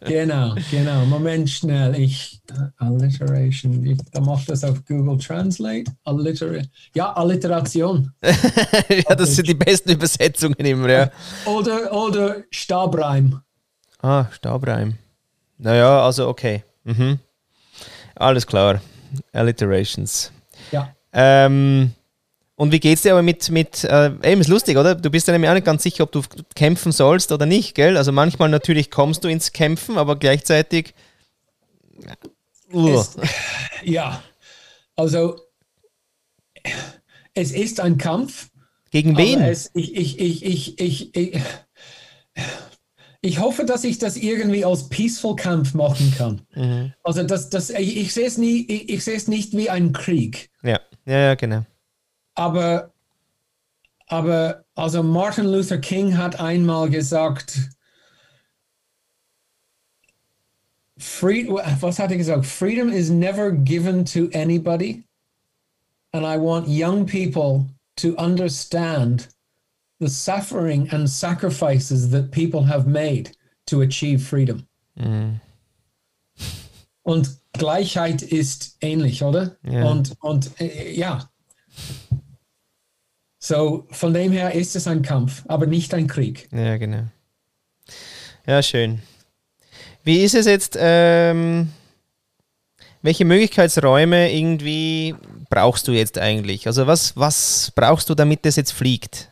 [0.00, 1.04] Genau, genau.
[1.06, 1.98] Moment schnell.
[1.98, 2.40] Ich,
[2.76, 5.84] Alliteration, ich, da macht das auf Google Translate.
[6.04, 6.62] Alliter
[6.94, 8.12] ja, Alliteration.
[8.22, 11.10] ja, das sind die besten Übersetzungen immer, ja.
[11.46, 13.40] Oder, oder Stabreim.
[14.02, 14.94] Ah, Stabreim.
[15.58, 16.64] Naja, also okay.
[16.84, 17.18] Mhm.
[18.14, 18.80] Alles klar.
[19.32, 20.30] Alliterations.
[20.72, 20.94] Ja.
[21.12, 21.92] Ähm,
[22.60, 24.94] und wie geht's dir aber mit, mit äh, eben ist lustig, oder?
[24.94, 26.20] Du bist ja nämlich auch nicht ganz sicher, ob du
[26.54, 27.96] kämpfen sollst oder nicht, gell?
[27.96, 30.92] Also manchmal natürlich kommst du ins Kämpfen, aber gleichzeitig.
[32.70, 33.16] Es,
[33.82, 34.22] ja,
[34.94, 35.40] also
[37.32, 38.50] es ist ein Kampf.
[38.90, 39.40] Gegen wen?
[39.40, 41.40] Es, ich, ich, ich, ich, ich, ich,
[43.22, 46.42] ich hoffe, dass ich das irgendwie als Peaceful Kampf machen kann.
[46.54, 46.92] Mhm.
[47.04, 49.94] Also das, das, ich, ich sehe es nie, ich, ich sehe es nicht wie ein
[49.94, 50.50] Krieg.
[50.62, 51.64] Ja, ja, ja, genau.
[52.34, 52.92] Aber,
[54.08, 57.70] aber also Martin Luther King hat einmal gesagt,
[61.00, 62.44] Free, was hat er gesagt?
[62.44, 65.04] Freedom is never given to anybody.
[66.12, 67.66] And I want young people
[67.96, 69.28] to understand
[69.98, 73.30] the suffering and sacrifices that people have made
[73.66, 74.66] to achieve freedom.
[74.98, 75.40] Mm.
[77.02, 79.56] Und Gleichheit ist ähnlich, oder?
[79.64, 79.90] Yeah.
[79.90, 81.30] Und, und äh, ja.
[83.42, 86.46] So, von dem her ist es ein Kampf, aber nicht ein Krieg.
[86.52, 87.04] Ja, genau.
[88.46, 89.00] Ja, schön.
[90.04, 90.76] Wie ist es jetzt?
[90.78, 91.70] Ähm,
[93.00, 95.14] welche Möglichkeitsräume irgendwie
[95.48, 96.66] brauchst du jetzt eigentlich?
[96.66, 99.30] Also was, was brauchst du, damit das jetzt fliegt?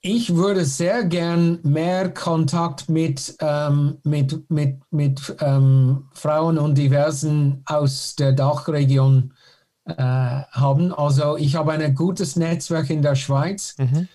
[0.00, 7.62] Ich würde sehr gern mehr Kontakt mit, ähm, mit, mit, mit ähm, Frauen und Diversen
[7.66, 9.34] aus der Dachregion
[9.84, 10.92] äh, haben.
[10.92, 13.74] Also ich habe ein gutes Netzwerk in der Schweiz.
[13.78, 14.08] Mhm.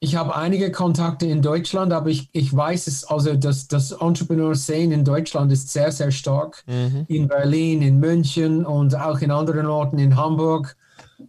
[0.00, 4.94] Ich habe einige Kontakte in Deutschland, aber ich, ich weiß es, also das, das Entrepreneur-Szene
[4.94, 6.64] in Deutschland ist sehr, sehr stark.
[6.66, 7.04] Mhm.
[7.06, 10.76] In Berlin, in München und auch in anderen Orten, in Hamburg,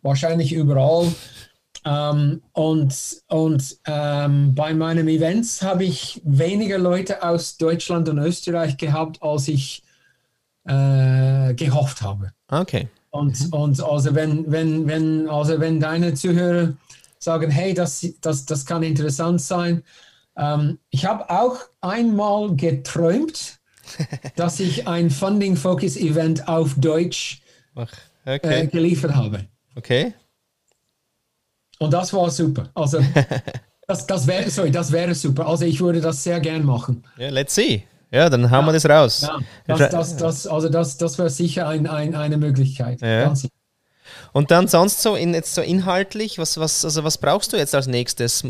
[0.02, 1.14] wahrscheinlich überall.
[1.86, 8.78] Ähm, und und ähm, bei meinen Events habe ich weniger Leute aus Deutschland und Österreich
[8.78, 9.84] gehabt, als ich
[10.66, 12.32] äh, gehofft habe.
[12.50, 12.88] Okay.
[13.14, 13.54] Und, mhm.
[13.54, 16.74] und also wenn, wenn, wenn, also wenn deine Zuhörer
[17.20, 19.84] sagen, hey, das, das, das kann interessant sein.
[20.36, 23.60] Ähm, ich habe auch einmal geträumt,
[24.36, 27.42] dass ich ein Funding Focus Event auf Deutsch
[27.76, 28.64] okay.
[28.64, 29.46] äh, geliefert habe.
[29.76, 30.16] Okay.
[31.78, 32.72] Und das war super.
[32.74, 33.00] Also,
[33.88, 35.46] das, das wäre, sorry, das wäre super.
[35.46, 37.04] Also, ich würde das sehr gern machen.
[37.18, 37.84] Ja, let's see.
[38.14, 39.22] Ja, dann haben ja, wir das raus.
[39.22, 43.02] Ja, das, das, das, also das, das wäre sicher ein, ein, eine Möglichkeit.
[43.02, 43.34] Ja.
[44.34, 47.74] Und dann sonst so in, jetzt so inhaltlich, was, was, also was brauchst du jetzt
[47.74, 48.44] als nächstes?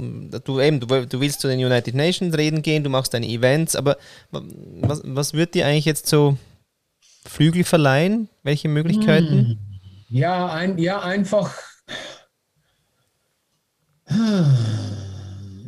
[0.43, 3.77] Du, eben, du, du willst zu den United Nations reden gehen, du machst deine Events,
[3.77, 3.97] aber
[4.31, 6.37] was, was wird dir eigentlich jetzt so
[7.25, 8.27] Flügel verleihen?
[8.43, 9.29] Welche Möglichkeiten?
[9.29, 9.57] Hm.
[10.09, 11.53] Ja, ein, ja einfach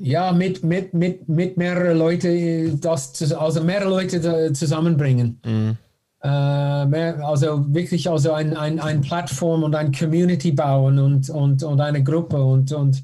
[0.06, 5.40] Ja, mit, mit, mit, mit mehreren Leuten, das, also mehrere Leute zusammenbringen.
[5.44, 5.78] Mhm.
[6.22, 11.64] Äh, mehr, also wirklich also ein, ein, ein Plattform und ein Community bauen und, und,
[11.64, 13.04] und eine Gruppe und, und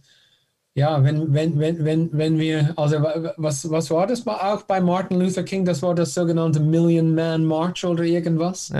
[0.75, 3.01] ja, wenn, wenn, wenn, wenn, wenn wir, also
[3.37, 5.65] was, was war das auch bei Martin Luther King?
[5.65, 8.71] Das war das sogenannte Million Man March oder irgendwas?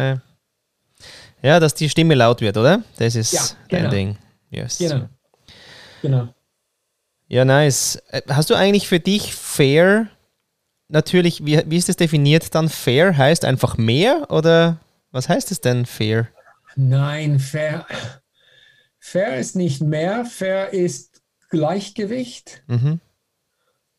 [1.42, 2.84] Ja, dass die Stimme laut wird, oder?
[3.00, 3.86] Das ist ja, genau.
[3.86, 4.18] ein Ding.
[4.52, 4.78] Yes.
[4.78, 5.06] Genau.
[6.04, 6.28] Genau.
[7.32, 7.96] Ja, nice.
[8.10, 10.08] Äh, hast du eigentlich für dich fair,
[10.90, 12.68] natürlich, wie, wie ist es definiert dann?
[12.68, 16.28] Fair heißt einfach mehr oder was heißt es denn fair?
[16.76, 17.86] Nein, fair.
[19.00, 22.64] Fair ist nicht mehr, fair ist Gleichgewicht.
[22.68, 23.00] Mhm.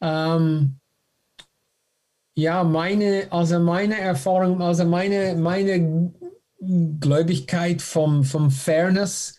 [0.03, 0.77] Ähm,
[2.35, 6.13] ja, meine, also meine Erfahrung, also meine, meine
[6.61, 9.39] Gläubigkeit vom, vom Fairness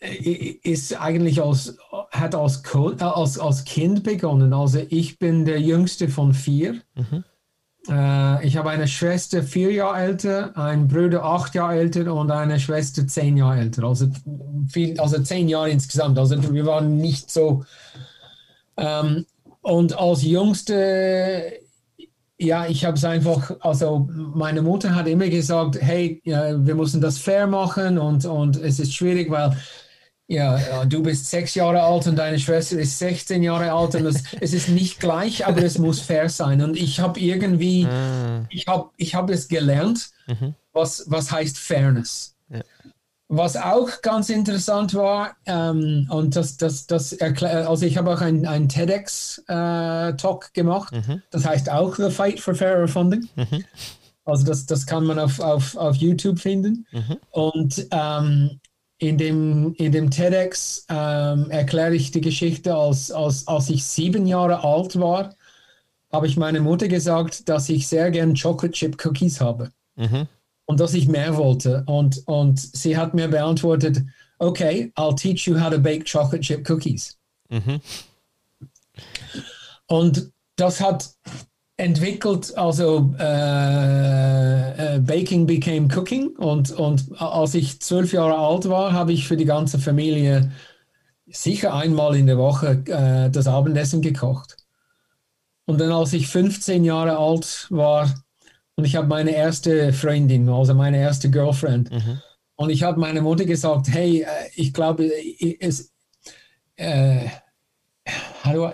[0.00, 1.76] ist eigentlich als,
[2.10, 4.52] hat als, äh, als, als Kind begonnen.
[4.52, 6.80] Also ich bin der jüngste von vier.
[6.94, 7.24] Mhm.
[7.88, 12.58] Äh, ich habe eine Schwester vier Jahre älter, einen Bruder acht Jahre älter und eine
[12.58, 13.84] Schwester zehn Jahre älter.
[13.84, 14.08] Also,
[14.68, 16.18] viel, also zehn Jahre insgesamt.
[16.18, 17.64] Also wir waren nicht so.
[18.78, 19.26] Ähm,
[19.60, 21.60] und als jüngste
[22.42, 27.02] ja, ich habe es einfach, also meine Mutter hat immer gesagt, hey, ja, wir müssen
[27.02, 29.54] das fair machen und, und es ist schwierig, weil
[30.30, 34.22] ja, du bist sechs Jahre alt und deine Schwester ist 16 Jahre alt und es,
[34.40, 36.62] es ist nicht gleich, aber es muss fair sein.
[36.62, 38.44] Und ich habe irgendwie, ah.
[38.48, 40.54] ich habe ich hab es gelernt, mhm.
[40.72, 42.36] was, was heißt Fairness.
[42.48, 42.60] Ja.
[43.26, 48.20] Was auch ganz interessant war, ähm, und das, das, das erklärt, also ich habe auch
[48.20, 51.22] einen ein TEDx-Talk äh, gemacht, mhm.
[51.30, 53.28] das heißt auch The Fight for Fairer Funding.
[53.34, 53.64] Mhm.
[54.24, 56.86] Also das, das kann man auf, auf, auf YouTube finden.
[56.92, 57.16] Mhm.
[57.30, 58.59] Und ähm,
[59.00, 64.26] in dem, in dem TEDx ähm, erkläre ich die Geschichte, als, als, als ich sieben
[64.26, 65.34] Jahre alt war,
[66.12, 70.28] habe ich meiner Mutter gesagt, dass ich sehr gern Chocolate Chip Cookies habe mhm.
[70.66, 71.82] und dass ich mehr wollte.
[71.86, 74.02] Und, und sie hat mir beantwortet,
[74.38, 77.16] okay, I'll teach you how to bake chocolate chip cookies.
[77.48, 77.80] Mhm.
[79.86, 81.10] Und das hat
[81.80, 88.92] entwickelt, also äh, äh, Baking became Cooking und, und als ich zwölf Jahre alt war,
[88.92, 90.52] habe ich für die ganze Familie
[91.26, 94.56] sicher einmal in der Woche äh, das Abendessen gekocht.
[95.64, 98.12] Und dann als ich 15 Jahre alt war
[98.76, 102.20] und ich habe meine erste Freundin, also meine erste Girlfriend, mhm.
[102.56, 105.10] und ich habe meiner Mutter gesagt, hey, äh, ich glaube,
[105.60, 105.92] es,
[106.76, 107.28] äh,
[108.44, 108.72] how do I,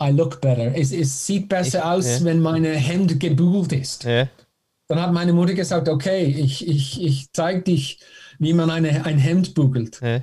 [0.00, 0.74] I look better.
[0.74, 2.24] Es, es sieht besser ich, aus, ja.
[2.24, 4.04] wenn meine Hemd gebügelt ist.
[4.04, 4.28] Ja.
[4.88, 8.00] Dann hat meine Mutter gesagt, okay, ich, ich, ich zeige dich,
[8.38, 10.00] wie man eine, ein Hemd bügelt.
[10.00, 10.22] Ja.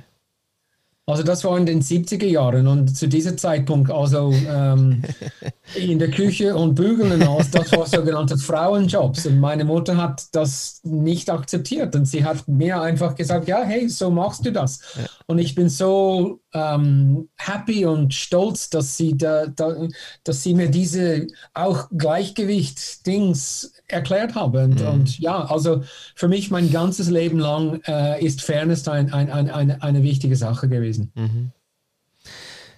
[1.06, 5.02] Also das war in den 70er Jahren und zu diesem Zeitpunkt, also ähm,
[5.74, 9.26] in der Küche und bügeln alles, das war sogenannte Frauenjobs.
[9.26, 13.86] Und meine Mutter hat das nicht akzeptiert und sie hat mir einfach gesagt, ja, hey,
[13.90, 14.80] so machst du das.
[14.96, 15.04] Ja.
[15.26, 19.86] Und ich bin so ähm, happy und stolz, dass sie, da, da,
[20.22, 24.64] dass sie mir diese auch Gleichgewicht-Dings erklärt habe.
[24.64, 24.86] Und, mhm.
[24.88, 25.82] und, ja, also
[26.14, 30.36] für mich mein ganzes Leben lang äh, ist Fairness ein, ein, ein, eine, eine wichtige
[30.36, 31.12] Sache gewesen.
[31.14, 31.52] Mhm.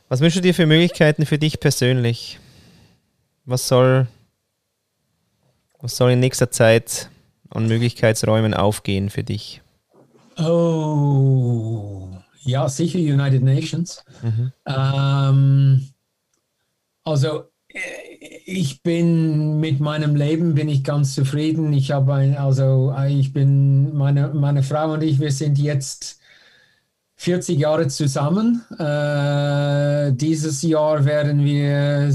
[0.08, 2.38] Was wünschst du dir für Möglichkeiten für dich persönlich?
[3.44, 4.06] Was soll,
[5.80, 7.10] was soll in nächster Zeit
[7.50, 9.62] an Möglichkeitsräumen aufgehen für dich?
[10.38, 12.08] Oh,
[12.42, 14.04] ja, sicher United Nations.
[14.22, 14.52] Mhm.
[14.66, 15.88] Ähm,
[17.04, 17.44] also
[18.44, 21.72] ich bin mit meinem Leben bin ich ganz zufrieden.
[21.72, 26.20] Ich habe ein, also ich bin meine meine Frau und ich, wir sind jetzt
[27.16, 28.62] 40 Jahre zusammen.
[28.78, 32.10] Äh, dieses Jahr werden wir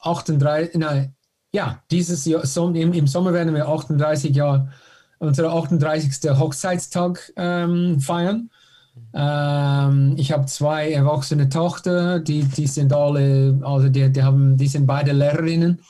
[0.00, 1.14] 38, nein,
[1.52, 4.70] ja, dieses Jahr im, im Sommer werden wir 38 Jahre
[5.18, 6.30] unser 38.
[6.38, 8.50] Hochzeitstag ähm, feiern.
[9.12, 14.68] Ähm, ich habe zwei erwachsene Tochter, die, die sind alle, also die, die, haben, die
[14.68, 15.80] sind beide Lehrerinnen,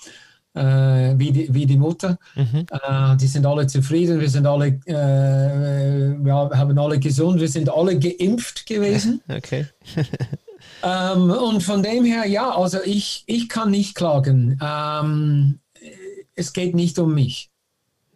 [0.54, 2.18] äh, wie, die, wie die Mutter.
[2.34, 2.66] Mhm.
[2.70, 7.70] Äh, die sind alle zufrieden, wir sind alle, äh, wir haben alle gesund, wir sind
[7.70, 9.20] alle geimpft gewesen.
[9.28, 9.66] Okay.
[10.82, 14.58] ähm, und von dem her, ja, also ich, ich kann nicht klagen.
[14.62, 15.58] Ähm,
[16.34, 17.50] es geht nicht um mich.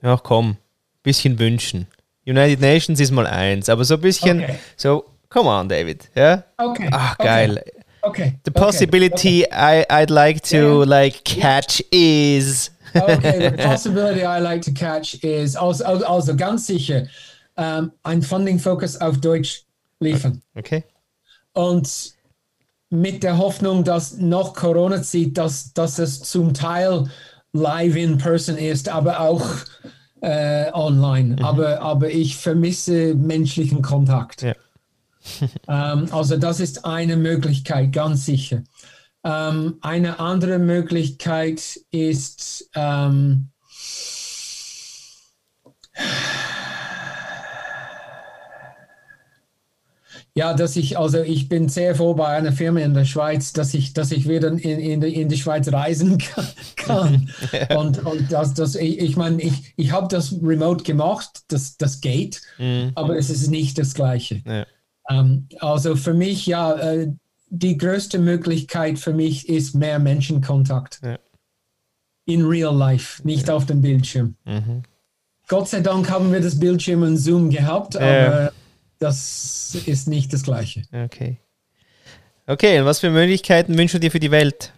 [0.03, 0.57] Ja, komm,
[1.03, 1.87] bisschen wünschen.
[2.27, 4.59] United Nations ist mal eins, aber so ein bisschen, okay.
[4.77, 6.45] so, come on, David, ja?
[6.57, 6.89] Okay.
[6.91, 7.63] Ach, geil.
[8.03, 8.39] Okay.
[8.45, 9.81] The possibility okay.
[9.91, 10.85] I, I'd like to yeah.
[10.85, 12.39] like catch yeah.
[12.39, 12.71] is.
[12.95, 17.09] okay, the possibility I like to catch is also, also ganz sicher
[17.57, 19.65] um, ein Funding Focus auf Deutsch
[20.01, 20.43] liefern.
[20.55, 20.85] Okay.
[21.55, 22.15] Und
[22.91, 27.09] mit der Hoffnung, dass noch Corona zieht, dass, dass es zum Teil
[27.53, 29.45] live in person ist, aber auch
[30.25, 31.37] äh, online.
[31.37, 31.45] Mhm.
[31.45, 34.43] Aber, aber ich vermisse menschlichen Kontakt.
[34.43, 34.55] Ja.
[35.69, 38.63] ähm, also das ist eine Möglichkeit, ganz sicher.
[39.23, 43.51] Ähm, eine andere Möglichkeit ist, ähm,
[50.37, 53.73] ja, dass ich, also ich bin sehr froh bei einer Firma in der Schweiz, dass
[53.73, 56.19] ich, dass ich wieder in, in, in die Schweiz reisen
[56.77, 57.31] kann.
[57.53, 57.77] ja.
[57.79, 62.01] Und, und das, das, ich, ich meine, ich, ich habe das remote gemacht, das, das
[62.01, 62.91] geht, mhm.
[62.97, 64.43] aber es ist nicht das Gleiche.
[64.45, 64.67] Ja.
[65.09, 67.13] Ähm, also für mich, ja, äh,
[67.49, 71.01] die größte Möglichkeit für mich ist mehr Menschenkontakt.
[71.05, 71.19] Ja.
[72.27, 74.35] In real life, nicht auf dem Bildschirm.
[74.45, 74.83] Mhm.
[75.47, 78.51] Gott sei Dank haben wir das Bildschirm und Zoom gehabt, aber
[79.05, 80.83] das ist nicht das Gleiche.
[80.93, 81.39] Okay.
[82.47, 84.73] Okay, und was für Möglichkeiten wünschst du dir für die Welt?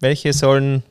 [0.00, 0.82] Welche sollen.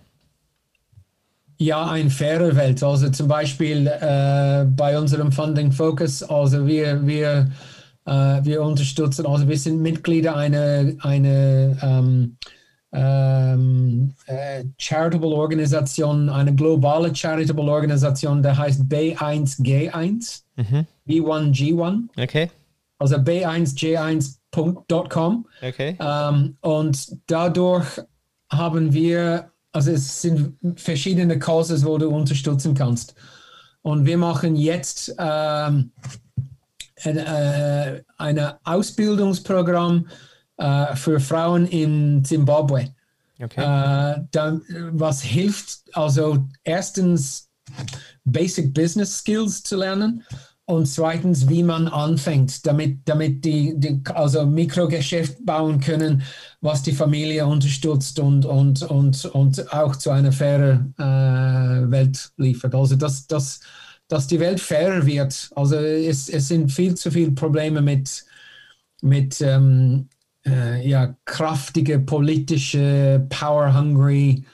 [1.57, 2.83] Ja, eine faire Welt.
[2.83, 7.51] Also zum Beispiel äh, bei unserem Funding Focus, also wir, wir,
[8.05, 12.37] äh, wir unterstützen, also wir sind Mitglieder einer eine, ähm,
[12.91, 20.41] ähm, äh, Charitable Organisation, eine globale Charitable Organisation, der heißt B1G1.
[20.55, 20.87] Mhm.
[21.07, 22.07] B1G1.
[22.17, 22.49] Okay.
[22.97, 25.45] Also b1g1.com.
[25.61, 25.95] Okay.
[25.99, 28.01] Ähm, und dadurch
[28.51, 33.15] haben wir, also es sind verschiedene Causes, wo du unterstützen kannst.
[33.81, 35.91] Und wir machen jetzt ähm,
[37.03, 40.07] ein äh, Ausbildungsprogramm
[40.59, 42.89] äh, für Frauen in Zimbabwe.
[43.41, 43.61] Okay.
[43.61, 47.49] Äh, dann, was hilft, also erstens
[48.25, 50.23] Basic Business Skills zu lernen
[50.65, 56.21] und zweitens, wie man anfängt, damit, damit die, die also Mikrogeschäft bauen können,
[56.61, 62.75] was die Familie unterstützt und, und, und, und auch zu einer fairen äh, Welt liefert.
[62.75, 63.61] Also dass, dass,
[64.09, 65.49] dass die Welt fairer wird.
[65.55, 68.25] Also es, es sind viel zu viele Probleme mit,
[69.01, 70.09] mit ähm,
[70.45, 74.45] äh, ja, kraftige politische, power-hungry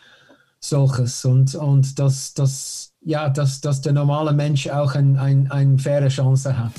[0.59, 5.77] solches und, und das, das ja, dass, dass der normale Mensch auch eine ein, ein
[5.77, 6.71] faire Chance hat.